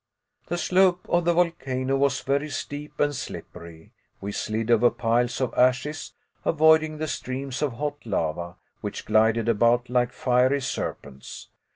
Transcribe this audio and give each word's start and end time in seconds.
The 0.47 0.57
slope 0.57 1.05
of 1.09 1.25
the 1.25 1.33
volcano 1.35 1.95
was 1.95 2.21
very 2.21 2.49
steep 2.49 2.99
and 2.99 3.15
slippery; 3.15 3.91
we 4.19 4.31
slid 4.31 4.71
over 4.71 4.89
piles 4.89 5.39
of 5.39 5.53
ashes, 5.53 6.13
avoiding 6.43 6.97
the 6.97 7.07
streams 7.07 7.61
of 7.61 7.73
hot 7.73 8.03
lava 8.03 8.55
which 8.79 9.05
glided 9.05 9.47
about 9.47 9.91
like 9.91 10.11
fiery 10.11 10.61
serpents. 10.61 11.49